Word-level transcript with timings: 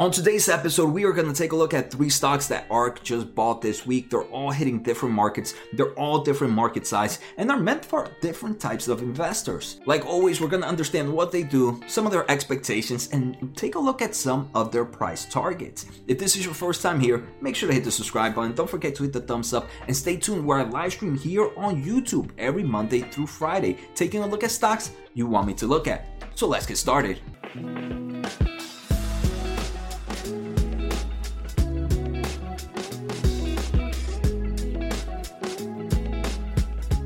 On 0.00 0.10
today's 0.10 0.48
episode, 0.48 0.94
we 0.94 1.04
are 1.04 1.12
going 1.12 1.28
to 1.28 1.34
take 1.34 1.52
a 1.52 1.56
look 1.56 1.74
at 1.74 1.90
three 1.90 2.08
stocks 2.08 2.46
that 2.46 2.66
ARK 2.70 3.02
just 3.02 3.34
bought 3.34 3.60
this 3.60 3.84
week. 3.84 4.08
They're 4.08 4.22
all 4.22 4.50
hitting 4.50 4.82
different 4.82 5.14
markets, 5.14 5.52
they're 5.74 5.92
all 5.92 6.24
different 6.24 6.54
market 6.54 6.86
size, 6.86 7.18
and 7.36 7.50
they're 7.50 7.58
meant 7.58 7.84
for 7.84 8.08
different 8.22 8.58
types 8.58 8.88
of 8.88 9.02
investors. 9.02 9.78
Like 9.84 10.06
always, 10.06 10.40
we're 10.40 10.48
going 10.48 10.62
to 10.62 10.68
understand 10.68 11.12
what 11.12 11.30
they 11.30 11.42
do, 11.42 11.82
some 11.86 12.06
of 12.06 12.12
their 12.12 12.24
expectations, 12.30 13.10
and 13.12 13.54
take 13.54 13.74
a 13.74 13.78
look 13.78 14.00
at 14.00 14.14
some 14.14 14.48
of 14.54 14.72
their 14.72 14.86
price 14.86 15.26
targets. 15.26 15.84
If 16.06 16.18
this 16.18 16.34
is 16.34 16.46
your 16.46 16.54
first 16.54 16.80
time 16.80 16.98
here, 16.98 17.28
make 17.42 17.54
sure 17.54 17.68
to 17.68 17.74
hit 17.74 17.84
the 17.84 17.92
subscribe 17.92 18.34
button. 18.34 18.54
Don't 18.54 18.70
forget 18.70 18.94
to 18.94 19.02
hit 19.02 19.12
the 19.12 19.20
thumbs 19.20 19.52
up 19.52 19.68
and 19.86 19.94
stay 19.94 20.16
tuned 20.16 20.46
where 20.46 20.60
I 20.60 20.62
live 20.62 20.94
stream 20.94 21.14
here 21.14 21.50
on 21.58 21.84
YouTube 21.84 22.30
every 22.38 22.62
Monday 22.62 23.02
through 23.02 23.26
Friday, 23.26 23.76
taking 23.94 24.22
a 24.22 24.26
look 24.26 24.44
at 24.44 24.50
stocks 24.50 24.92
you 25.12 25.26
want 25.26 25.46
me 25.46 25.52
to 25.52 25.66
look 25.66 25.86
at. 25.86 26.06
So 26.36 26.48
let's 26.48 26.64
get 26.64 26.78
started. 26.78 27.20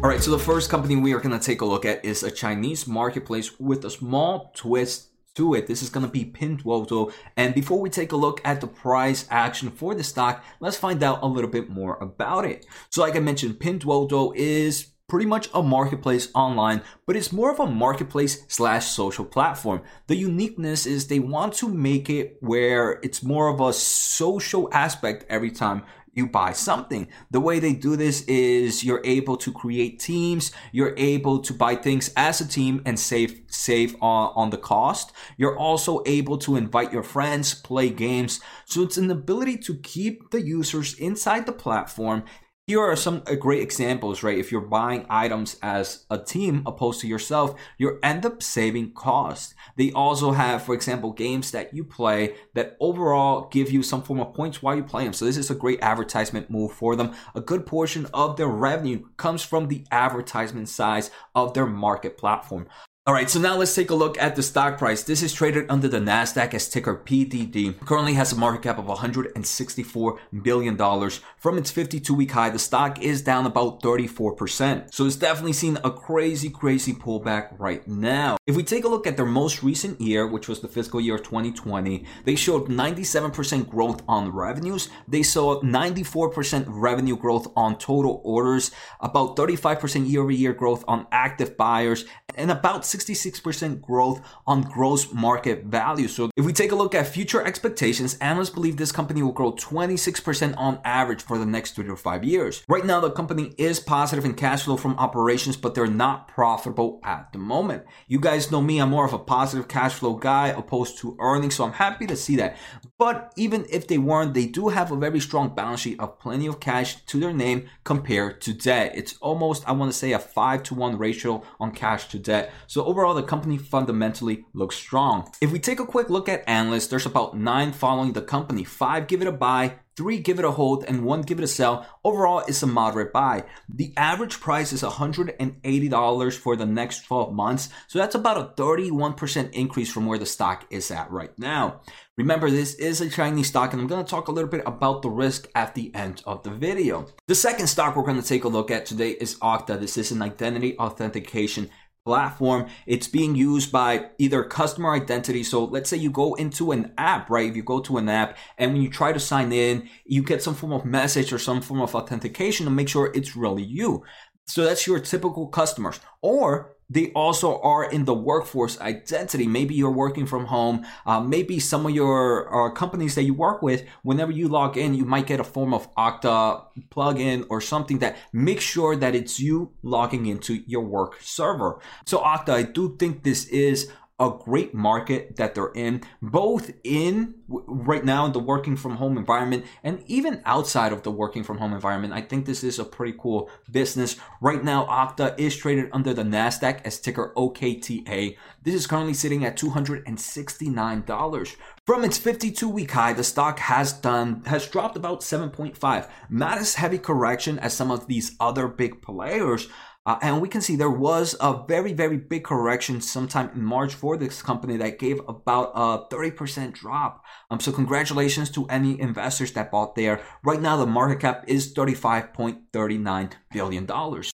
All 0.04 0.10
right, 0.10 0.22
so 0.22 0.32
the 0.32 0.38
first 0.38 0.68
company 0.68 0.96
we 0.96 1.14
are 1.14 1.18
going 1.18 1.32
to 1.32 1.42
take 1.42 1.62
a 1.62 1.64
look 1.64 1.86
at 1.86 2.04
is 2.04 2.22
a 2.22 2.30
Chinese 2.30 2.86
marketplace 2.86 3.58
with 3.58 3.86
a 3.86 3.90
small 3.90 4.52
twist 4.54 5.08
to 5.34 5.54
it. 5.54 5.66
This 5.66 5.82
is 5.82 5.88
going 5.88 6.04
to 6.04 6.12
be 6.12 6.26
Pinduoduo. 6.26 7.10
And 7.38 7.54
before 7.54 7.80
we 7.80 7.88
take 7.88 8.12
a 8.12 8.16
look 8.16 8.42
at 8.44 8.60
the 8.60 8.66
price 8.66 9.26
action 9.30 9.70
for 9.70 9.94
the 9.94 10.04
stock, 10.04 10.44
let's 10.60 10.76
find 10.76 11.02
out 11.02 11.22
a 11.22 11.26
little 11.26 11.48
bit 11.48 11.70
more 11.70 11.96
about 12.02 12.44
it. 12.44 12.66
So 12.90 13.00
like 13.00 13.16
I 13.16 13.20
mentioned, 13.20 13.54
Pinduoduo 13.54 14.36
is 14.36 14.88
pretty 15.08 15.24
much 15.24 15.48
a 15.54 15.62
marketplace 15.62 16.28
online, 16.34 16.82
but 17.06 17.16
it's 17.16 17.32
more 17.32 17.50
of 17.50 17.58
a 17.58 17.66
marketplace 17.66 18.44
slash 18.48 18.88
social 18.88 19.24
platform. 19.24 19.80
The 20.08 20.16
uniqueness 20.16 20.84
is 20.84 21.06
they 21.06 21.18
want 21.18 21.54
to 21.54 21.68
make 21.68 22.10
it 22.10 22.36
where 22.40 23.00
it's 23.02 23.22
more 23.22 23.48
of 23.48 23.58
a 23.58 23.72
social 23.72 24.68
aspect 24.70 25.24
every 25.30 25.50
time 25.50 25.82
you 26.14 26.26
buy 26.26 26.52
something. 26.52 27.08
The 27.30 27.40
way 27.40 27.58
they 27.58 27.72
do 27.72 27.96
this 27.96 28.22
is 28.22 28.84
you're 28.84 29.02
able 29.04 29.36
to 29.38 29.52
create 29.52 29.98
teams, 29.98 30.52
you're 30.72 30.94
able 30.96 31.40
to 31.40 31.52
buy 31.52 31.74
things 31.74 32.10
as 32.16 32.40
a 32.40 32.48
team 32.48 32.82
and 32.84 32.98
save 32.98 33.42
save 33.48 33.96
on, 34.00 34.32
on 34.34 34.50
the 34.50 34.58
cost. 34.58 35.12
You're 35.36 35.58
also 35.58 36.02
able 36.06 36.38
to 36.38 36.56
invite 36.56 36.92
your 36.92 37.02
friends, 37.02 37.54
play 37.54 37.90
games. 37.90 38.40
So 38.64 38.82
it's 38.82 38.96
an 38.96 39.10
ability 39.10 39.58
to 39.58 39.76
keep 39.76 40.30
the 40.30 40.40
users 40.40 40.94
inside 40.94 41.46
the 41.46 41.52
platform 41.52 42.24
here 42.66 42.80
are 42.80 42.96
some 42.96 43.22
uh, 43.26 43.34
great 43.34 43.62
examples, 43.62 44.22
right? 44.22 44.38
If 44.38 44.50
you're 44.50 44.62
buying 44.62 45.04
items 45.10 45.56
as 45.62 46.06
a 46.08 46.16
team 46.16 46.62
opposed 46.64 47.00
to 47.02 47.06
yourself, 47.06 47.54
you 47.76 47.98
end 48.02 48.24
up 48.24 48.42
saving 48.42 48.92
cost. 48.92 49.54
They 49.76 49.92
also 49.92 50.32
have, 50.32 50.62
for 50.62 50.74
example, 50.74 51.12
games 51.12 51.50
that 51.50 51.74
you 51.74 51.84
play 51.84 52.36
that 52.54 52.78
overall 52.80 53.48
give 53.50 53.70
you 53.70 53.82
some 53.82 54.02
form 54.02 54.20
of 54.20 54.32
points 54.32 54.62
while 54.62 54.74
you 54.74 54.82
play 54.82 55.04
them. 55.04 55.12
So 55.12 55.26
this 55.26 55.36
is 55.36 55.50
a 55.50 55.54
great 55.54 55.80
advertisement 55.82 56.48
move 56.48 56.72
for 56.72 56.96
them. 56.96 57.12
A 57.34 57.40
good 57.42 57.66
portion 57.66 58.06
of 58.14 58.38
their 58.38 58.48
revenue 58.48 59.04
comes 59.18 59.42
from 59.42 59.68
the 59.68 59.84
advertisement 59.90 60.70
size 60.70 61.10
of 61.34 61.52
their 61.52 61.66
market 61.66 62.16
platform. 62.16 62.66
All 63.06 63.12
right, 63.12 63.28
so 63.28 63.38
now 63.38 63.54
let's 63.58 63.74
take 63.74 63.90
a 63.90 63.94
look 63.94 64.16
at 64.16 64.34
the 64.34 64.42
stock 64.42 64.78
price. 64.78 65.02
This 65.02 65.22
is 65.22 65.34
traded 65.34 65.66
under 65.68 65.88
the 65.88 65.98
Nasdaq 65.98 66.54
as 66.54 66.70
ticker 66.70 66.96
PDD. 66.96 67.78
Currently 67.80 68.14
has 68.14 68.32
a 68.32 68.36
market 68.36 68.62
cap 68.62 68.78
of 68.78 68.86
164 68.86 70.18
billion 70.42 70.74
dollars. 70.74 71.20
From 71.36 71.58
its 71.58 71.70
52-week 71.70 72.30
high, 72.30 72.48
the 72.48 72.58
stock 72.58 73.02
is 73.02 73.20
down 73.20 73.44
about 73.44 73.82
34%. 73.82 74.94
So 74.94 75.04
it's 75.04 75.16
definitely 75.16 75.52
seen 75.52 75.76
a 75.84 75.90
crazy, 75.90 76.48
crazy 76.48 76.94
pullback 76.94 77.54
right 77.58 77.86
now. 77.86 78.38
If 78.46 78.56
we 78.56 78.62
take 78.62 78.84
a 78.84 78.88
look 78.88 79.06
at 79.06 79.18
their 79.18 79.26
most 79.26 79.62
recent 79.62 80.00
year, 80.00 80.26
which 80.26 80.48
was 80.48 80.60
the 80.60 80.68
fiscal 80.68 80.98
year 80.98 81.18
2020, 81.18 82.06
they 82.24 82.36
showed 82.36 82.68
97% 82.68 83.68
growth 83.68 84.02
on 84.08 84.32
revenues. 84.32 84.88
They 85.06 85.22
saw 85.22 85.60
94% 85.60 86.64
revenue 86.68 87.18
growth 87.18 87.52
on 87.54 87.76
total 87.76 88.22
orders, 88.24 88.70
about 89.00 89.36
35% 89.36 90.08
year-over-year 90.08 90.54
growth 90.54 90.84
on 90.88 91.06
active 91.12 91.58
buyers, 91.58 92.06
and 92.36 92.50
about 92.50 92.82
66% 92.82 93.80
growth 93.80 94.20
on 94.46 94.62
gross 94.62 95.12
market 95.12 95.64
value. 95.64 96.08
So 96.08 96.30
if 96.36 96.44
we 96.44 96.52
take 96.52 96.72
a 96.72 96.76
look 96.76 96.94
at 96.94 97.06
future 97.06 97.44
expectations, 97.44 98.16
analysts 98.20 98.50
believe 98.50 98.76
this 98.76 98.92
company 98.92 99.22
will 99.22 99.32
grow 99.32 99.52
26% 99.52 100.54
on 100.56 100.80
average 100.84 101.22
for 101.22 101.38
the 101.38 101.46
next 101.46 101.72
three 101.72 101.86
to 101.86 101.96
five 101.96 102.24
years. 102.24 102.62
Right 102.68 102.84
now, 102.84 103.00
the 103.00 103.10
company 103.10 103.54
is 103.58 103.80
positive 103.80 104.24
in 104.24 104.34
cash 104.34 104.64
flow 104.64 104.76
from 104.76 104.98
operations, 104.98 105.56
but 105.56 105.74
they're 105.74 105.86
not 105.86 106.28
profitable 106.28 107.00
at 107.04 107.32
the 107.32 107.38
moment. 107.38 107.84
You 108.06 108.20
guys 108.20 108.50
know 108.50 108.60
me, 108.60 108.80
I'm 108.80 108.90
more 108.90 109.06
of 109.06 109.12
a 109.12 109.18
positive 109.18 109.68
cash 109.68 109.94
flow 109.94 110.14
guy 110.14 110.48
opposed 110.48 110.98
to 110.98 111.16
earnings, 111.20 111.54
so 111.56 111.64
I'm 111.64 111.72
happy 111.72 112.06
to 112.06 112.16
see 112.16 112.36
that. 112.36 112.56
But 112.98 113.32
even 113.36 113.66
if 113.70 113.88
they 113.88 113.98
weren't, 113.98 114.34
they 114.34 114.46
do 114.46 114.68
have 114.68 114.92
a 114.92 114.96
very 114.96 115.20
strong 115.20 115.54
balance 115.54 115.80
sheet 115.80 115.98
of 115.98 116.18
plenty 116.18 116.46
of 116.46 116.60
cash 116.60 117.04
to 117.06 117.18
their 117.18 117.32
name 117.32 117.68
compared 117.82 118.40
to 118.42 118.52
debt. 118.52 118.92
It's 118.94 119.16
almost, 119.18 119.68
I 119.68 119.72
want 119.72 119.92
to 119.92 119.98
say, 119.98 120.12
a 120.12 120.18
five 120.18 120.62
to 120.64 120.74
one 120.74 120.96
ratio 120.96 121.42
on 121.58 121.72
cash 121.72 122.08
to 122.08 122.18
debt. 122.24 122.52
So 122.66 122.84
overall, 122.84 123.14
the 123.14 123.22
company 123.22 123.56
fundamentally 123.58 124.44
looks 124.52 124.76
strong. 124.76 125.30
If 125.40 125.52
we 125.52 125.58
take 125.58 125.80
a 125.80 125.86
quick 125.86 126.10
look 126.10 126.28
at 126.28 126.48
analysts, 126.48 126.88
there's 126.88 127.06
about 127.06 127.36
nine 127.36 127.72
following 127.72 128.12
the 128.12 128.22
company, 128.22 128.64
five 128.64 129.06
give 129.06 129.22
it 129.22 129.28
a 129.28 129.32
buy, 129.32 129.74
three 129.96 130.18
give 130.18 130.38
it 130.38 130.44
a 130.44 130.50
hold, 130.50 130.84
and 130.84 131.04
one 131.04 131.22
give 131.22 131.38
it 131.38 131.44
a 131.44 131.48
sell. 131.48 131.86
Overall, 132.02 132.42
it's 132.48 132.62
a 132.62 132.66
moderate 132.66 133.12
buy. 133.12 133.44
The 133.68 133.92
average 133.96 134.40
price 134.40 134.72
is 134.72 134.82
$180 134.82 136.36
for 136.36 136.56
the 136.56 136.66
next 136.66 137.02
12 137.02 137.32
months, 137.32 137.68
so 137.86 137.98
that's 137.98 138.14
about 138.14 138.38
a 138.38 138.62
31% 138.62 139.52
increase 139.52 139.92
from 139.92 140.06
where 140.06 140.18
the 140.18 140.26
stock 140.26 140.66
is 140.70 140.90
at 140.90 141.10
right 141.10 141.36
now. 141.38 141.80
Remember, 142.16 142.48
this 142.48 142.74
is 142.74 143.00
a 143.00 143.10
Chinese 143.10 143.48
stock, 143.48 143.72
and 143.72 143.82
I'm 143.82 143.88
going 143.88 144.04
to 144.04 144.08
talk 144.08 144.28
a 144.28 144.32
little 144.32 144.50
bit 144.50 144.62
about 144.66 145.02
the 145.02 145.10
risk 145.10 145.48
at 145.54 145.74
the 145.74 145.92
end 145.94 146.22
of 146.26 146.44
the 146.44 146.50
video. 146.50 147.06
The 147.26 147.34
second 147.34 147.66
stock 147.66 147.96
we're 147.96 148.04
going 148.04 148.20
to 148.20 148.26
take 148.26 148.44
a 148.44 148.48
look 148.48 148.70
at 148.70 148.86
today 148.86 149.10
is 149.10 149.36
Okta. 149.38 149.80
This 149.80 149.96
is 149.96 150.12
an 150.12 150.22
identity 150.22 150.78
authentication 150.78 151.70
platform. 152.04 152.66
It's 152.86 153.08
being 153.08 153.34
used 153.34 153.72
by 153.72 154.10
either 154.18 154.44
customer 154.44 154.92
identity. 154.92 155.42
So 155.42 155.64
let's 155.64 155.88
say 155.88 155.96
you 155.96 156.10
go 156.10 156.34
into 156.34 156.72
an 156.72 156.92
app, 156.98 157.30
right? 157.30 157.48
If 157.48 157.56
you 157.56 157.62
go 157.62 157.80
to 157.80 157.96
an 157.96 158.08
app 158.08 158.36
and 158.58 158.72
when 158.72 158.82
you 158.82 158.90
try 158.90 159.12
to 159.12 159.20
sign 159.20 159.52
in, 159.52 159.88
you 160.04 160.22
get 160.22 160.42
some 160.42 160.54
form 160.54 160.72
of 160.72 160.84
message 160.84 161.32
or 161.32 161.38
some 161.38 161.62
form 161.62 161.80
of 161.80 161.94
authentication 161.94 162.66
to 162.66 162.70
make 162.70 162.88
sure 162.88 163.10
it's 163.14 163.36
really 163.36 163.62
you. 163.62 164.04
So 164.46 164.64
that's 164.64 164.86
your 164.86 165.00
typical 165.00 165.48
customers. 165.48 165.98
Or 166.20 166.73
they 166.90 167.10
also 167.12 167.60
are 167.60 167.84
in 167.84 168.04
the 168.04 168.14
workforce 168.14 168.80
identity. 168.80 169.46
Maybe 169.46 169.74
you're 169.74 169.90
working 169.90 170.26
from 170.26 170.46
home. 170.46 170.86
Uh, 171.06 171.20
maybe 171.20 171.58
some 171.58 171.86
of 171.86 171.92
your 171.92 172.48
uh, 172.54 172.70
companies 172.70 173.14
that 173.14 173.22
you 173.24 173.34
work 173.34 173.62
with, 173.62 173.84
whenever 174.02 174.32
you 174.32 174.48
log 174.48 174.76
in, 174.76 174.94
you 174.94 175.04
might 175.04 175.26
get 175.26 175.40
a 175.40 175.44
form 175.44 175.72
of 175.72 175.92
Okta 175.94 176.64
plugin 176.90 177.46
or 177.48 177.60
something 177.60 177.98
that 177.98 178.16
makes 178.32 178.64
sure 178.64 178.96
that 178.96 179.14
it's 179.14 179.40
you 179.40 179.72
logging 179.82 180.26
into 180.26 180.62
your 180.66 180.82
work 180.82 181.20
server. 181.20 181.80
So 182.06 182.18
Okta, 182.18 182.50
I 182.50 182.62
do 182.62 182.96
think 182.96 183.22
this 183.22 183.46
is 183.46 183.90
a 184.20 184.30
great 184.30 184.72
market 184.72 185.36
that 185.36 185.54
they're 185.54 185.72
in, 185.74 186.00
both 186.22 186.70
in 186.84 187.34
right 187.48 188.04
now 188.04 188.26
in 188.26 188.32
the 188.32 188.38
working 188.38 188.76
from 188.76 188.96
home 188.96 189.18
environment 189.18 189.64
and 189.82 190.02
even 190.06 190.40
outside 190.44 190.92
of 190.92 191.02
the 191.02 191.10
working 191.10 191.42
from 191.42 191.58
home 191.58 191.72
environment. 191.72 192.12
I 192.12 192.20
think 192.20 192.46
this 192.46 192.62
is 192.62 192.78
a 192.78 192.84
pretty 192.84 193.16
cool 193.18 193.50
business. 193.70 194.16
Right 194.40 194.62
now, 194.62 194.86
Okta 194.86 195.36
is 195.36 195.56
traded 195.56 195.90
under 195.92 196.14
the 196.14 196.22
NASDAQ 196.22 196.82
as 196.84 197.00
ticker 197.00 197.32
OKTA. 197.36 198.36
This 198.62 198.74
is 198.74 198.86
currently 198.86 199.14
sitting 199.14 199.44
at 199.44 199.56
$269. 199.56 201.56
From 201.84 202.04
its 202.04 202.16
52 202.16 202.68
week 202.68 202.92
high, 202.92 203.12
the 203.12 203.24
stock 203.24 203.58
has 203.58 203.92
done, 203.92 204.44
has 204.46 204.68
dropped 204.68 204.96
about 204.96 205.22
7.5. 205.22 206.08
Not 206.30 206.58
as 206.58 206.76
heavy 206.76 206.98
correction 206.98 207.58
as 207.58 207.74
some 207.74 207.90
of 207.90 208.06
these 208.06 208.36
other 208.38 208.68
big 208.68 209.02
players, 209.02 209.68
uh, 210.06 210.18
and 210.20 210.42
we 210.42 210.48
can 210.48 210.60
see 210.60 210.76
there 210.76 210.90
was 210.90 211.34
a 211.40 211.64
very, 211.66 211.94
very 211.94 212.18
big 212.18 212.44
correction 212.44 213.00
sometime 213.00 213.50
in 213.54 213.64
March 213.64 213.94
for 213.94 214.18
this 214.18 214.42
company 214.42 214.76
that 214.76 214.98
gave 214.98 215.18
about 215.26 215.72
a 215.74 216.14
30% 216.14 216.74
drop. 216.74 217.24
Um, 217.50 217.58
so 217.58 217.72
congratulations 217.72 218.50
to 218.50 218.66
any 218.66 219.00
investors 219.00 219.52
that 219.52 219.70
bought 219.70 219.94
there. 219.94 220.20
Right 220.42 220.60
now, 220.60 220.76
the 220.76 220.86
market 220.86 221.20
cap 221.20 221.44
is 221.46 221.72
$35.39 221.72 223.32
billion. 223.50 223.88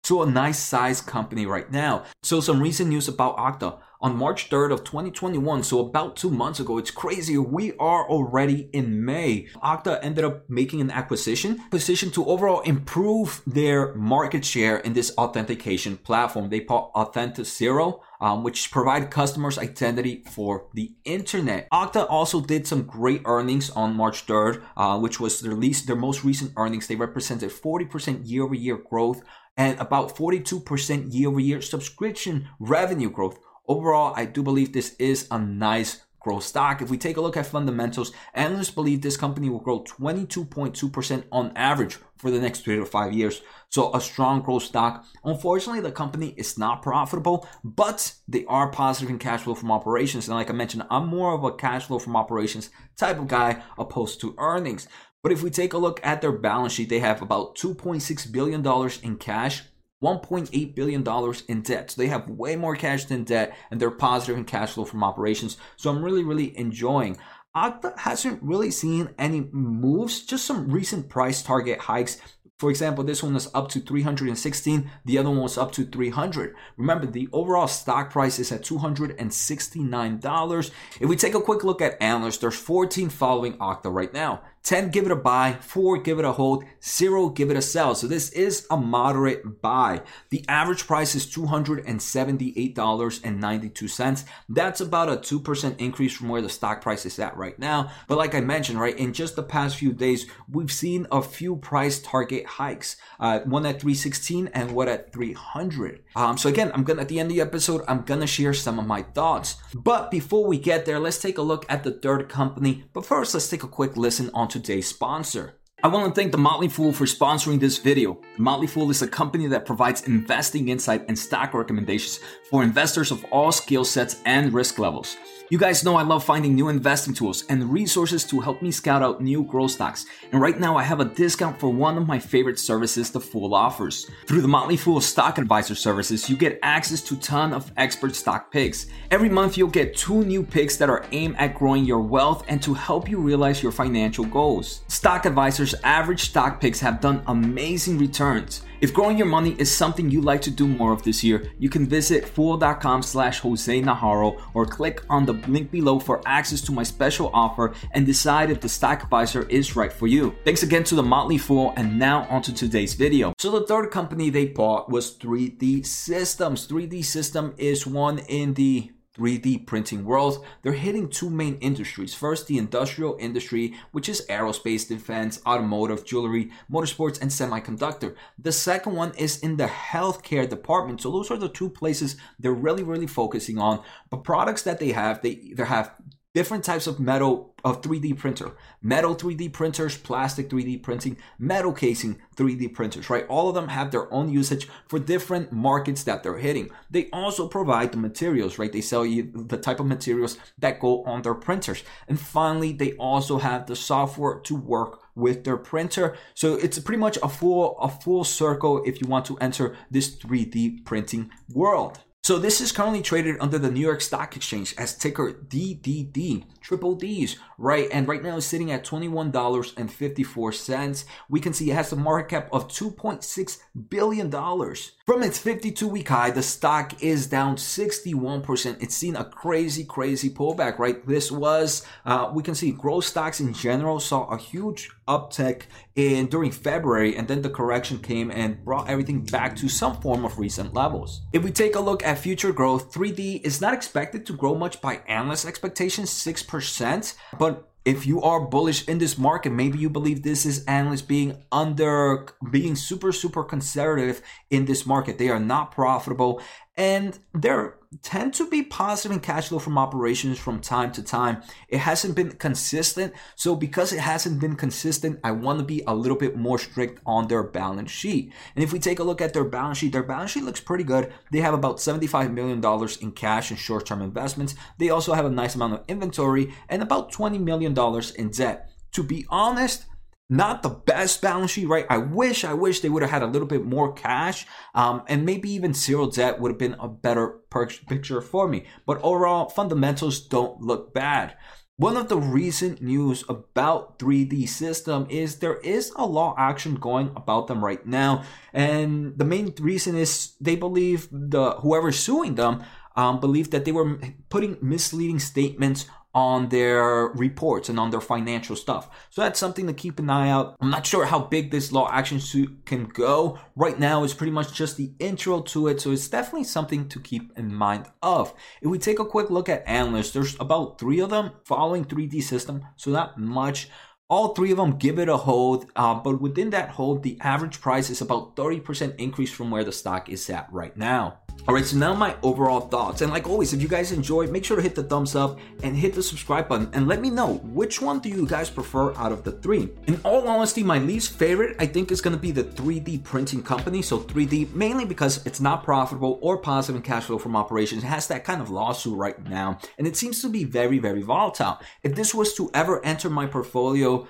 So 0.03 0.23
a 0.23 0.29
nice 0.29 0.57
size 0.57 1.01
company 1.01 1.45
right 1.45 1.71
now. 1.71 2.03
So 2.23 2.39
some 2.41 2.61
recent 2.61 2.89
news 2.89 3.07
about 3.07 3.37
Okta 3.37 3.79
on 4.01 4.15
March 4.15 4.49
3rd 4.49 4.71
of 4.71 4.83
2021, 4.83 5.63
so 5.63 5.79
about 5.79 6.15
two 6.15 6.29
months 6.29 6.59
ago. 6.59 6.77
It's 6.77 6.91
crazy. 6.91 7.37
We 7.37 7.73
are 7.73 8.07
already 8.07 8.69
in 8.71 9.03
May. 9.03 9.47
Okta 9.61 9.99
ended 10.01 10.23
up 10.23 10.49
making 10.49 10.79
an 10.79 10.89
acquisition, 10.89 11.59
position 11.69 12.09
to 12.11 12.25
overall 12.25 12.61
improve 12.61 13.41
their 13.45 13.93
market 13.95 14.45
share 14.45 14.77
in 14.77 14.93
this 14.93 15.11
authentication 15.17 15.97
platform. 15.97 16.49
They 16.49 16.61
bought 16.61 16.93
Auth0, 16.93 17.99
um, 18.21 18.43
which 18.43 18.71
provide 18.71 19.11
customers 19.11 19.57
identity 19.57 20.23
for 20.29 20.67
the 20.73 20.95
internet. 21.03 21.67
Okta 21.71 22.07
also 22.09 22.39
did 22.39 22.67
some 22.67 22.83
great 22.83 23.21
earnings 23.25 23.69
on 23.69 23.95
March 23.95 24.25
3rd, 24.25 24.63
uh, 24.77 24.97
which 24.97 25.19
was 25.19 25.41
their 25.41 25.55
least, 25.55 25.87
their 25.87 25.95
most 25.95 26.23
recent 26.23 26.53
earnings. 26.55 26.87
They 26.87 26.95
represented 26.95 27.51
40% 27.51 28.21
year-over-year 28.23 28.77
growth 28.89 29.21
and 29.57 29.77
about 29.79 30.15
42% 30.15 31.13
year-over-year 31.13 31.61
subscription 31.61 32.47
revenue 32.59 33.09
growth. 33.09 33.37
Overall, 33.69 34.13
I 34.15 34.25
do 34.25 34.41
believe 34.41 34.73
this 34.73 34.95
is 34.97 35.27
a 35.29 35.37
nice 35.37 36.01
growth 36.19 36.43
stock. 36.43 36.81
If 36.81 36.89
we 36.89 36.97
take 36.97 37.17
a 37.17 37.21
look 37.21 37.37
at 37.37 37.45
fundamentals, 37.45 38.11
analysts 38.33 38.71
believe 38.71 39.03
this 39.03 39.15
company 39.15 39.47
will 39.47 39.59
grow 39.59 39.83
22.2% 39.83 41.23
on 41.31 41.51
average 41.55 41.99
for 42.17 42.31
the 42.31 42.39
next 42.39 42.61
three 42.61 42.77
to 42.77 42.85
five 42.85 43.13
years. 43.13 43.43
So 43.69 43.95
a 43.95 44.01
strong 44.01 44.41
growth 44.41 44.63
stock. 44.63 45.05
Unfortunately, 45.23 45.81
the 45.81 45.91
company 45.91 46.33
is 46.35 46.57
not 46.57 46.81
profitable, 46.81 47.47
but 47.63 48.15
they 48.27 48.43
are 48.45 48.71
positive 48.71 49.11
in 49.11 49.19
cash 49.19 49.41
flow 49.41 49.53
from 49.53 49.71
operations. 49.71 50.27
And 50.27 50.35
like 50.35 50.49
I 50.49 50.53
mentioned, 50.53 50.87
I'm 50.89 51.05
more 51.05 51.35
of 51.35 51.43
a 51.43 51.51
cash 51.51 51.85
flow 51.85 51.99
from 51.99 52.15
operations 52.15 52.71
type 52.97 53.19
of 53.19 53.27
guy 53.27 53.61
opposed 53.77 54.19
to 54.21 54.33
earnings. 54.39 54.87
But 55.21 55.31
if 55.31 55.43
we 55.43 55.51
take 55.51 55.73
a 55.73 55.77
look 55.77 55.99
at 56.03 56.21
their 56.21 56.31
balance 56.31 56.73
sheet, 56.73 56.89
they 56.89 56.99
have 56.99 57.21
about 57.21 57.55
$2.6 57.55 58.31
billion 58.31 58.65
in 59.03 59.17
cash, 59.17 59.63
$1.8 60.03 60.75
billion 60.75 61.33
in 61.47 61.61
debt. 61.61 61.91
So 61.91 62.01
they 62.01 62.07
have 62.07 62.29
way 62.29 62.55
more 62.55 62.75
cash 62.75 63.05
than 63.05 63.23
debt, 63.23 63.55
and 63.69 63.79
they're 63.79 63.91
positive 63.91 64.37
in 64.37 64.45
cash 64.45 64.73
flow 64.73 64.85
from 64.85 65.03
operations. 65.03 65.57
So 65.75 65.89
I'm 65.89 66.03
really, 66.03 66.23
really 66.23 66.57
enjoying. 66.57 67.17
Okta 67.55 67.97
hasn't 67.97 68.41
really 68.43 68.71
seen 68.71 69.09
any 69.17 69.49
moves, 69.51 70.23
just 70.23 70.45
some 70.45 70.69
recent 70.69 71.09
price 71.09 71.41
target 71.41 71.79
hikes 71.79 72.21
for 72.59 72.69
example, 72.69 73.03
this 73.05 73.23
one 73.23 73.37
is 73.37 73.49
up 73.53 73.69
to 73.69 73.79
316, 73.79 74.91
the 75.05 75.17
other 75.17 75.29
one 75.29 75.39
was 75.39 75.57
up 75.57 75.71
to 75.71 75.85
300. 75.85 76.53
Remember, 76.75 77.05
the 77.05 77.29
overall 77.31 77.69
stock 77.69 78.11
price 78.11 78.37
is 78.37 78.51
at 78.51 78.63
$269. 78.63 80.71
If 80.99 81.09
we 81.09 81.15
take 81.15 81.35
a 81.35 81.41
quick 81.41 81.63
look 81.63 81.81
at 81.81 81.95
analysts, 82.01 82.39
there's 82.39 82.57
14 82.57 83.07
following 83.07 83.53
Okta 83.53 83.85
right 83.85 84.13
now. 84.13 84.41
10 84.63 84.89
give 84.89 85.05
it 85.05 85.11
a 85.11 85.15
buy, 85.15 85.57
4 85.61 86.01
give 86.01 86.19
it 86.19 86.25
a 86.25 86.33
hold, 86.33 86.65
0 86.83 87.29
give 87.29 87.49
it 87.49 87.55
a 87.57 87.61
sell. 87.61 87.95
So 87.95 88.07
this 88.07 88.29
is 88.31 88.67
a 88.69 88.75
moderate 88.77 89.61
buy. 89.61 90.01
The 90.29 90.43
average 90.47 90.85
price 90.85 91.15
is 91.15 91.25
$278.92. 91.27 94.25
That's 94.49 94.81
about 94.81 95.09
a 95.09 95.17
2% 95.17 95.79
increase 95.79 96.13
from 96.13 96.29
where 96.29 96.41
the 96.41 96.49
stock 96.49 96.81
price 96.81 97.05
is 97.05 97.19
at 97.19 97.37
right 97.37 97.57
now. 97.57 97.91
But 98.07 98.17
like 98.17 98.35
I 98.35 98.41
mentioned, 98.41 98.79
right, 98.79 98.97
in 98.97 99.13
just 99.13 99.35
the 99.35 99.43
past 99.43 99.77
few 99.77 99.93
days, 99.93 100.27
we've 100.51 100.71
seen 100.71 101.07
a 101.11 101.21
few 101.21 101.55
price 101.55 102.01
target 102.01 102.45
hikes. 102.45 102.97
Uh, 103.19 103.39
one 103.39 103.65
at 103.65 103.81
316 103.81 104.47
and 104.53 104.71
one 104.71 104.87
at 104.87 105.11
300. 105.13 106.03
Um, 106.15 106.37
so 106.37 106.49
again, 106.49 106.71
I'm 106.73 106.83
gonna 106.83 107.01
at 107.01 107.07
the 107.07 107.19
end 107.19 107.31
of 107.31 107.35
the 107.35 107.41
episode, 107.41 107.83
I'm 107.87 108.01
gonna 108.01 108.27
share 108.27 108.53
some 108.53 108.77
of 108.77 108.85
my 108.85 109.03
thoughts. 109.03 109.55
But 109.73 110.11
before 110.11 110.45
we 110.45 110.57
get 110.57 110.85
there, 110.85 110.99
let's 110.99 111.19
take 111.19 111.37
a 111.37 111.41
look 111.41 111.65
at 111.69 111.83
the 111.83 111.91
third 111.91 112.29
company. 112.29 112.83
But 112.93 113.05
first, 113.05 113.33
let's 113.33 113.49
take 113.49 113.63
a 113.63 113.67
quick 113.67 113.95
listen 113.95 114.29
on 114.33 114.48
today's 114.49 114.87
sponsor. 114.87 115.55
I 115.81 115.87
want 115.87 116.13
to 116.13 116.19
thank 116.19 116.33
The 116.33 116.37
Motley 116.37 116.67
Fool 116.67 116.91
for 116.91 117.05
sponsoring 117.05 117.61
this 117.61 117.77
video. 117.77 118.19
The 118.35 118.41
Motley 118.41 118.67
Fool 118.67 118.89
is 118.89 119.01
a 119.01 119.07
company 119.07 119.47
that 119.47 119.65
provides 119.65 120.07
investing 120.07 120.67
insight 120.67 121.05
and 121.07 121.17
stock 121.17 121.53
recommendations 121.53 122.19
for 122.49 122.63
investors 122.63 123.11
of 123.11 123.23
all 123.31 123.51
skill 123.53 123.85
sets 123.85 124.17
and 124.25 124.53
risk 124.53 124.77
levels. 124.77 125.15
You 125.51 125.57
guys 125.57 125.83
know 125.83 125.95
I 125.95 126.03
love 126.03 126.23
finding 126.23 126.53
new 126.53 126.69
investing 126.69 127.15
tools 127.15 127.43
and 127.49 127.73
resources 127.73 128.23
to 128.25 128.39
help 128.39 128.61
me 128.61 128.69
scout 128.69 129.01
out 129.01 129.19
new 129.19 129.41
growth 129.41 129.71
stocks. 129.71 130.05
And 130.31 130.39
right 130.39 130.59
now 130.59 130.77
I 130.77 130.83
have 130.83 130.99
a 130.99 131.05
discount 131.05 131.59
for 131.59 131.71
one 131.71 131.97
of 131.97 132.05
my 132.05 132.19
favorite 132.19 132.59
services 132.59 133.09
the 133.09 133.19
Fool 133.19 133.55
offers. 133.55 134.05
Through 134.27 134.41
the 134.41 134.47
Motley 134.47 134.77
Fool 134.77 135.01
Stock 135.01 135.39
Advisor 135.39 135.73
services, 135.73 136.29
you 136.29 136.37
get 136.37 136.59
access 136.61 137.01
to 137.01 137.15
ton 137.15 137.51
of 137.51 137.71
expert 137.77 138.15
stock 138.15 138.51
picks. 138.51 138.85
Every 139.09 139.27
month 139.27 139.57
you'll 139.57 139.69
get 139.69 139.97
two 139.97 140.23
new 140.23 140.43
picks 140.43 140.77
that 140.77 140.87
are 140.87 141.07
aimed 141.13 141.35
at 141.39 141.55
growing 141.55 141.83
your 141.83 142.01
wealth 142.01 142.45
and 142.47 142.61
to 142.61 142.75
help 142.75 143.09
you 143.09 143.17
realize 143.17 143.63
your 143.63 143.71
financial 143.71 144.25
goals. 144.25 144.81
Stock 144.87 145.25
Advisor's 145.25 145.73
average 145.83 146.29
stock 146.29 146.61
picks 146.61 146.79
have 146.79 147.01
done 147.01 147.23
amazing 147.25 147.97
returns. 147.97 148.61
If 148.81 148.93
growing 148.93 149.17
your 149.17 149.27
money 149.27 149.55
is 149.59 149.75
something 149.75 150.09
you'd 150.09 150.23
like 150.23 150.41
to 150.43 150.51
do 150.51 150.65
more 150.65 150.93
of 150.93 151.03
this 151.03 151.21
year, 151.21 151.51
you 151.59 151.69
can 151.69 151.85
visit 151.85 152.25
fool.com 152.25 153.01
slash 153.03 153.39
Jose 153.41 153.81
Najarro 153.81 154.41
or 154.53 154.65
click 154.65 155.03
on 155.09 155.25
the 155.25 155.33
link 155.33 155.69
below 155.69 155.99
for 155.99 156.21
access 156.25 156.61
to 156.61 156.71
my 156.71 156.83
special 156.83 157.29
offer 157.33 157.73
and 157.91 158.05
decide 158.05 158.49
if 158.49 158.61
the 158.61 158.69
stock 158.69 159.03
advisor 159.03 159.43
is 159.49 159.75
right 159.75 159.91
for 159.91 160.07
you. 160.07 160.33
Thanks 160.45 160.63
again 160.63 160.85
to 160.85 160.95
the 160.95 161.03
Motley 161.03 161.37
Fool 161.37 161.73
and 161.75 161.99
now 161.99 162.25
onto 162.29 162.53
today's 162.53 162.93
video. 162.93 163.33
So 163.37 163.51
the 163.51 163.67
third 163.67 163.91
company 163.91 164.29
they 164.29 164.45
bought 164.45 164.89
was 164.89 165.17
3D 165.17 165.85
Systems. 165.85 166.65
3D 166.65 167.03
System 167.03 167.55
is 167.57 167.85
one 167.85 168.19
in 168.19 168.53
the 168.53 168.91
3D 169.19 169.65
printing 169.65 170.05
world, 170.05 170.45
they're 170.61 170.71
hitting 170.71 171.09
two 171.09 171.29
main 171.29 171.57
industries. 171.57 172.13
First, 172.13 172.47
the 172.47 172.57
industrial 172.57 173.17
industry, 173.19 173.73
which 173.91 174.07
is 174.07 174.25
aerospace, 174.29 174.87
defense, 174.87 175.41
automotive, 175.45 176.05
jewelry, 176.05 176.51
motorsports, 176.71 177.21
and 177.21 177.29
semiconductor. 177.29 178.15
The 178.37 178.53
second 178.53 178.95
one 178.95 179.13
is 179.15 179.39
in 179.39 179.57
the 179.57 179.65
healthcare 179.65 180.47
department. 180.49 181.01
So 181.01 181.11
those 181.11 181.29
are 181.29 181.37
the 181.37 181.49
two 181.49 181.69
places 181.69 182.15
they're 182.39 182.53
really, 182.53 182.83
really 182.83 183.07
focusing 183.07 183.57
on. 183.57 183.83
But 184.09 184.23
products 184.23 184.63
that 184.63 184.79
they 184.79 184.91
have, 184.93 185.21
they 185.21 185.31
either 185.31 185.65
have 185.65 185.91
different 186.33 186.63
types 186.63 186.85
of 186.85 186.99
metal 186.99 187.55
of 187.63 187.81
3D 187.81 188.17
printer, 188.17 188.51
metal 188.81 189.15
3D 189.15 189.51
printers, 189.51 189.97
plastic 189.97 190.49
3D 190.49 190.81
printing, 190.81 191.17
metal 191.37 191.73
casing 191.73 192.19
3D 192.35 192.73
printers, 192.73 193.09
right? 193.09 193.27
All 193.27 193.49
of 193.49 193.55
them 193.55 193.69
have 193.69 193.91
their 193.91 194.11
own 194.13 194.29
usage 194.29 194.67
for 194.87 194.99
different 194.99 195.51
markets 195.51 196.03
that 196.03 196.23
they're 196.23 196.37
hitting. 196.37 196.69
They 196.89 197.09
also 197.11 197.47
provide 197.47 197.91
the 197.91 197.97
materials, 197.97 198.59
right? 198.59 198.71
They 198.71 198.81
sell 198.81 199.05
you 199.05 199.31
the 199.33 199.57
type 199.57 199.79
of 199.79 199.87
materials 199.87 200.37
that 200.59 200.79
go 200.79 201.03
on 201.03 201.23
their 201.23 201.33
printers. 201.33 201.83
And 202.07 202.19
finally, 202.19 202.73
they 202.73 202.93
also 202.93 203.39
have 203.39 203.65
the 203.65 203.75
software 203.75 204.39
to 204.41 204.55
work 204.55 205.01
with 205.15 205.43
their 205.43 205.57
printer. 205.57 206.15
So 206.33 206.55
it's 206.55 206.79
pretty 206.79 206.99
much 206.99 207.17
a 207.21 207.27
full 207.27 207.77
a 207.79 207.89
full 207.89 208.23
circle 208.23 208.83
if 208.85 209.01
you 209.01 209.07
want 209.07 209.25
to 209.25 209.37
enter 209.39 209.75
this 209.91 210.15
3D 210.15 210.85
printing 210.85 211.31
world. 211.53 211.99
So 212.29 212.37
this 212.37 212.61
is 212.61 212.71
currently 212.71 213.01
traded 213.01 213.37
under 213.39 213.57
the 213.57 213.71
New 213.71 213.79
York 213.79 214.01
Stock 214.01 214.35
Exchange 214.35 214.75
as 214.77 214.95
ticker 214.95 215.33
DDD, 215.33 216.43
triple 216.61 216.93
D's, 216.93 217.37
right? 217.57 217.89
And 217.91 218.07
right 218.07 218.21
now 218.21 218.37
it's 218.37 218.45
sitting 218.45 218.71
at 218.71 218.85
$21.54. 218.85 221.05
We 221.27 221.39
can 221.39 221.53
see 221.53 221.71
it 221.71 221.73
has 221.73 221.91
a 221.91 221.95
market 221.95 222.29
cap 222.29 222.49
of 222.53 222.67
$2.6 222.67 223.57
billion. 223.89 224.29
From 224.29 225.23
its 225.23 225.39
52 225.39 225.87
week 225.87 226.09
high, 226.09 226.29
the 226.29 226.43
stock 226.43 227.01
is 227.01 227.25
down 227.25 227.55
61%. 227.55 228.77
It's 228.79 228.93
seen 228.93 229.15
a 229.15 229.25
crazy, 229.25 229.83
crazy 229.83 230.29
pullback, 230.29 230.77
right? 230.77 231.03
This 231.07 231.31
was, 231.31 231.83
uh, 232.05 232.29
we 232.31 232.43
can 232.43 232.53
see 232.53 232.71
growth 232.71 233.05
stocks 233.05 233.39
in 233.39 233.55
general 233.55 233.99
saw 233.99 234.27
a 234.27 234.37
huge 234.37 234.91
uptick 235.09 235.63
in 235.95 236.27
during 236.27 236.51
February, 236.51 237.17
and 237.17 237.27
then 237.27 237.41
the 237.41 237.49
correction 237.49 237.97
came 237.99 238.31
and 238.31 238.63
brought 238.63 238.89
everything 238.89 239.25
back 239.25 239.55
to 239.57 239.67
some 239.67 239.99
form 239.99 240.23
of 240.23 240.39
recent 240.39 240.73
levels. 240.73 241.21
If 241.33 241.43
we 241.43 241.51
take 241.51 241.75
a 241.75 241.79
look 241.81 242.03
at 242.03 242.19
future 242.19 242.53
growth, 242.53 242.93
3D 242.93 243.41
is 243.43 243.59
not 243.59 243.73
expected 243.73 244.25
to 244.27 244.33
grow 244.33 244.55
much 244.55 244.79
by 244.79 245.01
analyst 245.07 245.45
expectations, 245.45 246.11
6%, 246.11 247.15
but 247.37 247.69
if 247.85 248.05
you 248.05 248.21
are 248.21 248.41
bullish 248.41 248.87
in 248.87 248.99
this 248.99 249.17
market, 249.17 249.51
maybe 249.51 249.79
you 249.79 249.89
believe 249.89 250.21
this 250.21 250.45
is 250.45 250.63
analysts 250.65 251.01
being 251.01 251.43
under, 251.51 252.27
being 252.51 252.75
super, 252.75 253.11
super 253.11 253.43
conservative 253.43 254.21
in 254.51 254.65
this 254.65 254.85
market. 254.85 255.17
They 255.17 255.29
are 255.29 255.39
not 255.39 255.71
profitable 255.71 256.41
and 256.75 257.17
they're 257.33 257.78
tend 258.03 258.35
to 258.35 258.47
be 258.47 258.61
positive 258.61 259.11
in 259.11 259.19
cash 259.19 259.47
flow 259.47 259.57
from 259.57 259.77
operations 259.77 260.37
from 260.37 260.59
time 260.59 260.91
to 260.91 261.01
time. 261.01 261.41
It 261.67 261.79
hasn't 261.79 262.15
been 262.15 262.31
consistent. 262.33 263.13
So 263.35 263.55
because 263.55 263.91
it 263.91 263.99
hasn't 263.99 264.39
been 264.39 264.55
consistent, 264.55 265.19
I 265.23 265.31
want 265.31 265.57
to 265.59 265.65
be 265.65 265.81
a 265.87 265.95
little 265.95 266.17
bit 266.17 266.35
more 266.35 266.59
strict 266.59 267.01
on 267.05 267.27
their 267.27 267.41
balance 267.41 267.89
sheet. 267.89 268.31
And 268.55 268.63
if 268.63 268.71
we 268.71 268.77
take 268.77 268.99
a 268.99 269.03
look 269.03 269.21
at 269.21 269.33
their 269.33 269.43
balance 269.43 269.79
sheet, 269.79 269.91
their 269.91 270.03
balance 270.03 270.31
sheet 270.31 270.43
looks 270.43 270.61
pretty 270.61 270.83
good. 270.83 271.11
They 271.31 271.39
have 271.39 271.55
about 271.55 271.77
$75 271.77 272.31
million 272.31 272.63
in 273.01 273.11
cash 273.11 273.49
and 273.49 273.59
short-term 273.59 274.03
investments. 274.03 274.53
They 274.77 274.91
also 274.91 275.13
have 275.13 275.25
a 275.25 275.29
nice 275.29 275.55
amount 275.55 275.73
of 275.73 275.83
inventory 275.87 276.53
and 276.69 276.83
about 276.83 277.11
$20 277.11 277.39
million 277.39 277.75
in 278.17 278.29
debt. 278.29 278.69
To 278.93 279.03
be 279.03 279.25
honest, 279.29 279.85
not 280.29 280.61
the 280.61 280.69
best 280.69 281.21
balance 281.21 281.51
sheet, 281.51 281.67
right? 281.67 281.87
I 281.89 281.97
wish, 281.97 282.45
I 282.45 282.53
wish 282.53 282.79
they 282.79 282.89
would 282.89 283.01
have 283.01 283.11
had 283.11 283.23
a 283.23 283.27
little 283.27 283.47
bit 283.47 283.65
more 283.65 283.93
cash, 283.93 284.45
um, 284.75 285.01
and 285.07 285.25
maybe 285.25 285.51
even 285.51 285.73
zero 285.73 286.09
debt 286.09 286.39
would 286.39 286.51
have 286.51 286.59
been 286.59 286.75
a 286.79 286.87
better 286.87 287.39
picture 287.49 288.21
for 288.21 288.47
me. 288.47 288.65
But 288.85 289.01
overall, 289.01 289.49
fundamentals 289.49 290.19
don't 290.21 290.61
look 290.61 290.93
bad. 290.93 291.35
One 291.77 291.95
of 291.95 292.09
the 292.09 292.17
recent 292.17 292.81
news 292.81 293.23
about 293.29 293.99
3D 293.99 294.49
system 294.49 295.07
is 295.09 295.37
there 295.37 295.59
is 295.59 295.93
a 295.95 296.05
law 296.05 296.35
action 296.37 296.75
going 296.75 297.11
about 297.15 297.47
them 297.47 297.63
right 297.63 297.83
now, 297.85 298.23
and 298.53 299.17
the 299.17 299.25
main 299.25 299.53
reason 299.59 299.95
is 299.95 300.33
they 300.41 300.57
believe 300.57 301.07
the 301.09 301.51
whoever's 301.61 301.97
suing 301.97 302.35
them 302.35 302.63
um, 302.97 303.21
believe 303.21 303.51
that 303.51 303.63
they 303.63 303.71
were 303.71 303.97
putting 304.27 304.57
misleading 304.61 305.19
statements 305.19 305.85
on 306.13 306.49
their 306.49 307.07
reports 307.09 307.69
and 307.69 307.79
on 307.79 307.91
their 307.91 308.01
financial 308.01 308.55
stuff. 308.55 308.89
So 309.11 309.21
that's 309.21 309.39
something 309.39 309.67
to 309.67 309.73
keep 309.73 309.99
an 309.99 310.09
eye 310.09 310.29
out. 310.29 310.55
I'm 310.59 310.69
not 310.69 310.85
sure 310.85 311.05
how 311.05 311.19
big 311.19 311.51
this 311.51 311.71
law 311.71 311.89
action 311.91 312.19
suit 312.19 312.65
can 312.65 312.85
go. 312.85 313.39
Right 313.55 313.77
now 313.77 314.03
it's 314.03 314.13
pretty 314.13 314.31
much 314.31 314.53
just 314.53 314.77
the 314.77 314.91
intro 314.99 315.41
to 315.41 315.67
it, 315.67 315.81
so 315.81 315.91
it's 315.91 316.07
definitely 316.07 316.45
something 316.45 316.89
to 316.89 316.99
keep 316.99 317.37
in 317.37 317.53
mind 317.53 317.85
of. 318.01 318.33
If 318.61 318.69
we 318.69 318.79
take 318.79 318.99
a 318.99 319.05
quick 319.05 319.29
look 319.29 319.49
at 319.49 319.67
analysts, 319.67 320.11
there's 320.11 320.39
about 320.39 320.79
three 320.79 320.99
of 320.99 321.11
them 321.11 321.31
following 321.45 321.85
3D 321.85 322.23
system, 322.23 322.65
so 322.75 322.91
not 322.91 323.19
much. 323.19 323.69
All 324.09 324.33
three 324.33 324.49
of 324.49 324.57
them 324.57 324.77
give 324.77 324.97
it 324.97 325.07
a 325.07 325.17
hold, 325.17 325.69
uh, 325.75 325.93
but 325.93 326.19
within 326.19 326.49
that 326.49 326.69
hold, 326.69 327.03
the 327.03 327.19
average 327.21 327.61
price 327.61 327.91
is 327.91 328.01
about 328.01 328.35
30% 328.35 328.95
increase 328.99 329.31
from 329.31 329.51
where 329.51 329.63
the 329.63 329.71
stock 329.71 330.09
is 330.09 330.27
at 330.31 330.51
right 330.51 330.75
now. 330.75 331.19
All 331.47 331.55
right, 331.55 331.65
so 331.65 331.77
now 331.77 331.95
my 331.95 332.15
overall 332.21 332.59
thoughts. 332.59 333.01
And 333.01 333.11
like 333.11 333.27
always, 333.27 333.53
if 333.53 333.61
you 333.61 333.67
guys 333.67 333.91
enjoyed, 333.91 334.29
make 334.29 334.45
sure 334.45 334.57
to 334.57 334.61
hit 334.61 334.75
the 334.75 334.83
thumbs 334.83 335.15
up 335.15 335.39
and 335.63 335.75
hit 335.75 335.95
the 335.95 336.03
subscribe 336.03 336.47
button 336.47 336.69
and 336.73 336.87
let 336.87 337.01
me 337.01 337.09
know 337.09 337.35
which 337.37 337.81
one 337.81 337.99
do 337.99 338.09
you 338.09 338.27
guys 338.27 338.49
prefer 338.49 338.93
out 338.95 339.11
of 339.11 339.23
the 339.23 339.31
three. 339.31 339.69
In 339.87 339.99
all 340.03 340.27
honesty, 340.27 340.61
my 340.61 340.77
least 340.77 341.13
favorite, 341.13 341.55
I 341.57 341.65
think, 341.65 341.91
is 341.91 342.01
going 342.01 342.15
to 342.15 342.21
be 342.21 342.31
the 342.31 342.43
3D 342.43 343.03
printing 343.03 343.41
company. 343.41 343.81
So 343.81 343.99
3D, 343.99 344.53
mainly 344.53 344.85
because 344.85 345.25
it's 345.25 345.39
not 345.39 345.63
profitable 345.63 346.19
or 346.21 346.37
positive 346.37 346.75
in 346.75 346.81
cash 346.83 347.05
flow 347.05 347.17
from 347.17 347.35
operations. 347.35 347.83
It 347.83 347.87
has 347.87 348.07
that 348.07 348.25
kind 348.25 348.41
of 348.41 348.51
lawsuit 348.51 348.97
right 348.97 349.27
now, 349.27 349.57
and 349.77 349.87
it 349.87 349.97
seems 349.97 350.21
to 350.21 350.29
be 350.29 350.43
very, 350.43 350.77
very 350.77 351.01
volatile. 351.01 351.59
If 351.83 351.95
this 351.95 352.13
was 352.13 352.33
to 352.35 352.51
ever 352.53 352.83
enter 352.85 353.09
my 353.09 353.25
portfolio, 353.25 354.07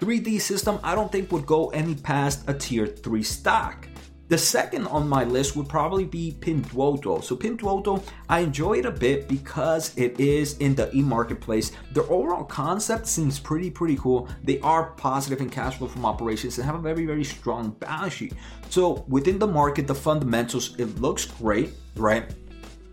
3D 0.00 0.40
system, 0.40 0.78
I 0.84 0.94
don't 0.94 1.10
think 1.10 1.32
would 1.32 1.46
go 1.46 1.70
any 1.70 1.94
past 1.94 2.48
a 2.48 2.54
tier 2.54 2.86
3 2.86 3.22
stock. 3.22 3.88
The 4.28 4.38
second 4.38 4.88
on 4.88 5.08
my 5.08 5.22
list 5.22 5.54
would 5.54 5.68
probably 5.68 6.04
be 6.04 6.36
Pinduoduo. 6.40 7.22
So 7.22 7.36
Pinduoduo, 7.36 8.02
I 8.28 8.40
enjoy 8.40 8.78
it 8.78 8.86
a 8.86 8.90
bit 8.90 9.28
because 9.28 9.96
it 9.96 10.18
is 10.18 10.58
in 10.58 10.74
the 10.74 10.94
e-marketplace. 10.96 11.70
Their 11.92 12.10
overall 12.10 12.42
concept 12.42 13.06
seems 13.06 13.38
pretty, 13.38 13.70
pretty 13.70 13.96
cool. 13.96 14.28
They 14.42 14.58
are 14.60 14.90
positive 14.96 15.40
in 15.40 15.48
cash 15.48 15.76
flow 15.76 15.86
from 15.86 16.04
operations 16.04 16.58
and 16.58 16.66
have 16.66 16.74
a 16.74 16.80
very, 16.80 17.06
very 17.06 17.22
strong 17.22 17.70
balance 17.78 18.14
sheet. 18.14 18.34
So 18.68 19.04
within 19.06 19.38
the 19.38 19.46
market, 19.46 19.86
the 19.86 19.94
fundamentals, 19.94 20.74
it 20.76 21.00
looks 21.00 21.26
great, 21.26 21.74
right? 21.94 22.28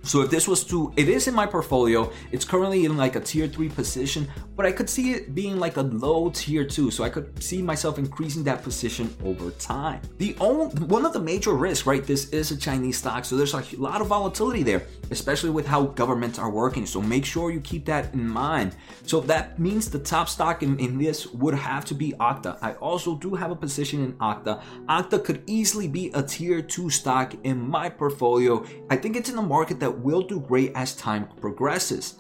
So 0.03 0.21
if 0.21 0.29
this 0.29 0.47
was 0.47 0.63
to, 0.65 0.91
it 0.97 1.07
is 1.07 1.27
in 1.27 1.33
my 1.33 1.45
portfolio. 1.45 2.11
It's 2.31 2.45
currently 2.45 2.85
in 2.85 2.97
like 2.97 3.15
a 3.15 3.21
tier 3.21 3.47
three 3.47 3.69
position, 3.69 4.27
but 4.55 4.65
I 4.65 4.71
could 4.71 4.89
see 4.89 5.13
it 5.13 5.33
being 5.33 5.57
like 5.57 5.77
a 5.77 5.81
low 5.81 6.29
tier 6.29 6.65
two. 6.65 6.91
So 6.91 7.03
I 7.03 7.09
could 7.09 7.41
see 7.41 7.61
myself 7.61 7.97
increasing 7.97 8.43
that 8.43 8.63
position 8.63 9.15
over 9.23 9.51
time. 9.51 10.01
The 10.17 10.35
only 10.39 10.67
one 10.85 11.05
of 11.05 11.13
the 11.13 11.19
major 11.19 11.53
risks, 11.53 11.87
right? 11.87 12.03
This 12.03 12.29
is 12.29 12.51
a 12.51 12.57
Chinese 12.57 12.97
stock, 12.97 13.23
so 13.23 13.37
there's 13.37 13.53
a 13.53 13.63
lot 13.77 14.01
of 14.01 14.07
volatility 14.07 14.61
there, 14.61 14.83
especially 15.09 15.51
with 15.51 15.65
how 15.65 15.83
governments 15.83 16.37
are 16.37 16.49
working. 16.49 16.85
So 16.85 17.01
make 17.01 17.23
sure 17.23 17.51
you 17.51 17.61
keep 17.61 17.85
that 17.85 18.13
in 18.13 18.27
mind. 18.27 18.75
So 19.05 19.21
that 19.21 19.57
means 19.57 19.89
the 19.89 19.99
top 19.99 20.27
stock 20.27 20.63
in, 20.63 20.77
in 20.79 20.97
this 20.97 21.27
would 21.27 21.53
have 21.53 21.85
to 21.85 21.95
be 21.95 22.11
Okta. 22.19 22.57
I 22.61 22.73
also 22.73 23.15
do 23.15 23.35
have 23.35 23.51
a 23.51 23.55
position 23.55 24.03
in 24.03 24.13
Okta. 24.13 24.61
Okta 24.87 25.23
could 25.23 25.43
easily 25.47 25.87
be 25.87 26.11
a 26.13 26.21
tier 26.21 26.61
two 26.61 26.89
stock 26.89 27.33
in 27.43 27.57
my 27.59 27.89
portfolio. 27.89 28.65
I 28.89 28.97
think 28.97 29.15
it's 29.15 29.29
in 29.29 29.37
a 29.37 29.41
market 29.41 29.79
that 29.79 29.92
will 29.99 30.21
do 30.21 30.39
great 30.39 30.71
as 30.75 30.95
time 30.95 31.27
progresses. 31.39 32.15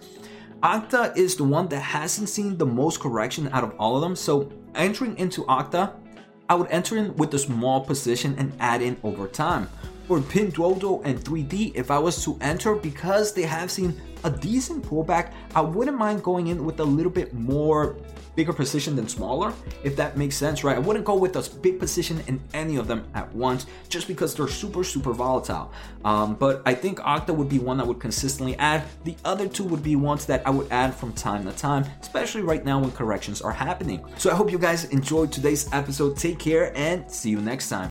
Okta 0.61 1.15
is 1.17 1.35
the 1.35 1.43
one 1.43 1.67
that 1.67 1.81
hasn't 1.81 2.29
seen 2.29 2.57
the 2.57 2.65
most 2.65 2.99
correction 2.99 3.49
out 3.51 3.63
of 3.63 3.73
all 3.77 3.95
of 3.95 4.01
them, 4.01 4.15
so 4.15 4.51
entering 4.75 5.17
into 5.17 5.43
Okta, 5.43 5.93
I 6.49 6.55
would 6.55 6.69
enter 6.69 6.97
in 6.97 7.15
with 7.15 7.33
a 7.33 7.39
small 7.39 7.81
position 7.81 8.35
and 8.37 8.53
add 8.59 8.81
in 8.81 8.97
over 9.03 9.27
time. 9.27 9.69
For 10.07 10.19
Pinduoduo 10.19 11.01
and 11.05 11.19
3D, 11.19 11.73
if 11.75 11.89
I 11.89 11.97
was 11.97 12.23
to 12.25 12.37
enter 12.41 12.75
because 12.75 13.33
they 13.33 13.43
have 13.43 13.71
seen 13.71 13.99
a 14.23 14.29
decent 14.29 14.83
pullback, 14.85 15.33
I 15.55 15.61
wouldn't 15.61 15.97
mind 15.97 16.23
going 16.23 16.47
in 16.47 16.65
with 16.65 16.79
a 16.79 16.83
little 16.83 17.11
bit 17.11 17.33
more 17.33 17.95
bigger 18.35 18.53
position 18.53 18.95
than 18.95 19.07
smaller, 19.07 19.53
if 19.83 19.95
that 19.95 20.17
makes 20.17 20.35
sense, 20.35 20.63
right? 20.63 20.75
I 20.75 20.79
wouldn't 20.79 21.05
go 21.05 21.15
with 21.15 21.35
a 21.35 21.49
big 21.59 21.79
position 21.79 22.23
in 22.27 22.41
any 22.53 22.77
of 22.77 22.87
them 22.87 23.05
at 23.13 23.33
once 23.33 23.65
just 23.89 24.07
because 24.07 24.35
they're 24.35 24.47
super, 24.47 24.83
super 24.83 25.13
volatile. 25.13 25.71
Um, 26.05 26.35
but 26.35 26.61
I 26.65 26.73
think 26.73 26.99
Okta 26.99 27.35
would 27.35 27.49
be 27.49 27.59
one 27.59 27.79
I 27.79 27.83
would 27.83 27.99
consistently 27.99 28.57
add. 28.57 28.83
The 29.03 29.15
other 29.23 29.47
two 29.47 29.63
would 29.65 29.83
be 29.83 29.95
ones 29.95 30.25
that 30.25 30.45
I 30.45 30.49
would 30.49 30.71
add 30.71 30.93
from 30.95 31.13
time 31.13 31.45
to 31.45 31.51
time, 31.51 31.85
especially 32.01 32.41
right 32.41 32.63
now 32.63 32.79
when 32.79 32.91
corrections 32.91 33.41
are 33.41 33.51
happening. 33.51 34.03
So 34.17 34.31
I 34.31 34.35
hope 34.35 34.51
you 34.51 34.59
guys 34.59 34.85
enjoyed 34.85 35.31
today's 35.31 35.71
episode. 35.71 36.17
Take 36.17 36.39
care 36.39 36.71
and 36.75 37.09
see 37.09 37.29
you 37.29 37.41
next 37.41 37.69
time. 37.69 37.81